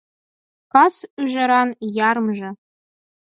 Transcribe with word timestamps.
Кас 0.71 0.95
ӱжаран 1.21 1.69
ярымже 2.09 2.49